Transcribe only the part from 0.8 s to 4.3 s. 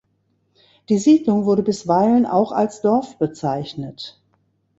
Die Siedlung wurde bisweilen auch als Dorf bezeichnet.